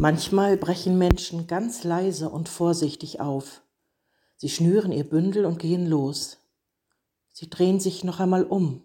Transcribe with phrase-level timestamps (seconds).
[0.00, 3.62] Manchmal brechen Menschen ganz leise und vorsichtig auf.
[4.36, 6.38] Sie schnüren ihr Bündel und gehen los.
[7.32, 8.84] Sie drehen sich noch einmal um.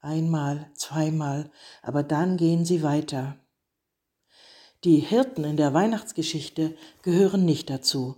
[0.00, 1.50] Einmal, zweimal,
[1.82, 3.36] aber dann gehen sie weiter.
[4.82, 8.16] Die Hirten in der Weihnachtsgeschichte gehören nicht dazu.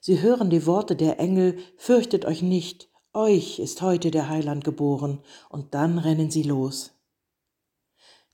[0.00, 5.22] Sie hören die Worte der Engel, fürchtet euch nicht, euch ist heute der Heiland geboren,
[5.48, 6.90] und dann rennen sie los.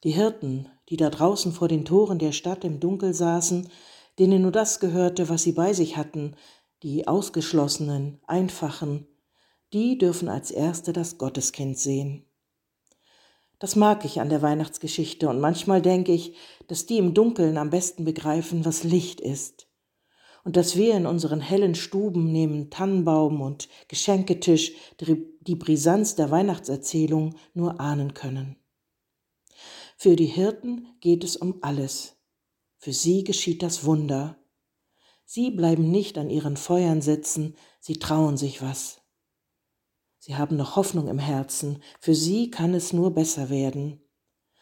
[0.02, 3.68] Die Hirten, die da draußen vor den Toren der Stadt im Dunkel saßen,
[4.18, 6.34] denen nur das gehörte, was sie bei sich hatten,
[6.82, 9.06] die Ausgeschlossenen, Einfachen,
[9.72, 12.24] die dürfen als Erste das Gotteskind sehen.
[13.58, 16.34] Das mag ich an der Weihnachtsgeschichte und manchmal denke ich,
[16.68, 19.66] dass die im Dunkeln am besten begreifen, was Licht ist.
[20.44, 27.34] Und dass wir in unseren hellen Stuben neben Tannenbaum und Geschenketisch die Brisanz der Weihnachtserzählung
[27.52, 28.57] nur ahnen können.
[30.00, 32.14] Für die Hirten geht es um alles.
[32.76, 34.38] Für sie geschieht das Wunder.
[35.24, 39.02] Sie bleiben nicht an ihren Feuern sitzen, sie trauen sich was.
[40.20, 44.00] Sie haben noch Hoffnung im Herzen, für sie kann es nur besser werden.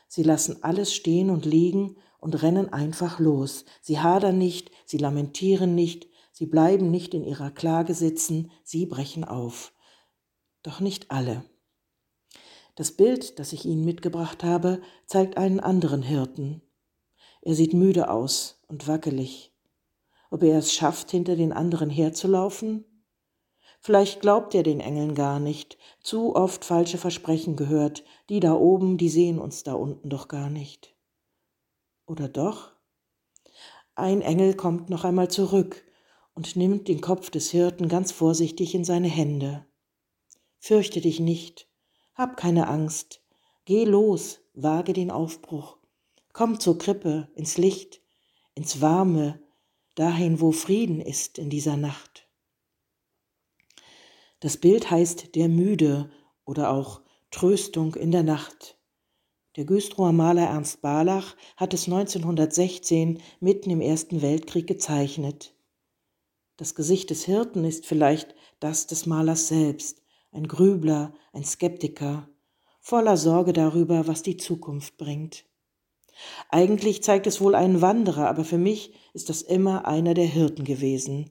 [0.08, 3.66] Sie lassen alles stehen und liegen und rennen einfach los.
[3.82, 9.24] Sie hadern nicht, sie lamentieren nicht, sie bleiben nicht in ihrer Klage sitzen, sie brechen
[9.24, 9.74] auf.
[10.62, 11.44] Doch nicht alle.
[12.76, 16.62] Das Bild, das ich Ihnen mitgebracht habe, zeigt einen anderen Hirten.
[17.40, 19.52] Er sieht müde aus und wackelig.
[20.30, 22.84] Ob er es schafft, hinter den anderen herzulaufen?
[23.80, 28.98] Vielleicht glaubt er den Engeln gar nicht, zu oft falsche Versprechen gehört, die da oben,
[28.98, 30.94] die sehen uns da unten doch gar nicht.
[32.06, 32.72] Oder doch?
[33.94, 35.82] Ein Engel kommt noch einmal zurück
[36.34, 39.64] und nimmt den Kopf des Hirten ganz vorsichtig in seine Hände.
[40.58, 41.68] Fürchte dich nicht,
[42.16, 43.20] hab keine Angst.
[43.66, 45.76] Geh los, wage den Aufbruch.
[46.32, 48.00] Komm zur Krippe, ins Licht,
[48.54, 49.40] ins Warme,
[49.94, 52.28] dahin, wo Frieden ist in dieser Nacht.
[54.40, 56.10] Das Bild heißt Der Müde
[56.44, 58.78] oder auch Tröstung in der Nacht.
[59.56, 65.54] Der Güstrower Maler Ernst Barlach hat es 1916 mitten im Ersten Weltkrieg gezeichnet.
[66.58, 72.28] Das Gesicht des Hirten ist vielleicht das des Malers selbst, ein Grübler, ein Skeptiker,
[72.80, 75.44] voller Sorge darüber, was die Zukunft bringt.
[76.50, 80.64] Eigentlich zeigt es wohl einen Wanderer, aber für mich ist das immer einer der Hirten
[80.64, 81.30] gewesen.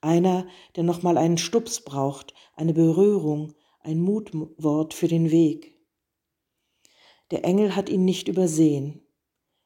[0.00, 5.76] Einer, der nochmal einen Stups braucht, eine Berührung, ein Mutwort für den Weg.
[7.30, 9.02] Der Engel hat ihn nicht übersehen.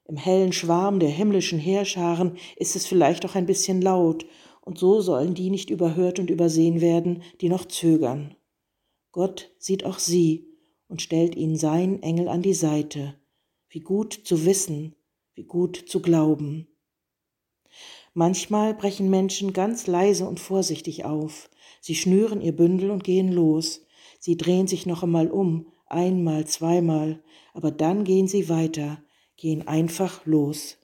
[0.04, 4.26] Im hellen Schwarm der himmlischen Heerscharen ist es vielleicht auch ein bisschen laut,
[4.60, 8.36] und so sollen die nicht überhört und übersehen werden, die noch zögern.
[9.12, 10.48] Gott sieht auch sie
[10.88, 13.14] und stellt ihnen seinen Engel an die Seite.
[13.68, 14.94] Wie gut zu wissen,
[15.34, 16.66] wie gut zu glauben.
[18.14, 21.48] Manchmal brechen Menschen ganz leise und vorsichtig auf.
[21.80, 23.86] Sie schnüren ihr Bündel und gehen los.
[24.18, 27.22] Sie drehen sich noch einmal um, einmal, zweimal,
[27.54, 29.02] aber dann gehen sie weiter,
[29.36, 30.78] gehen einfach los.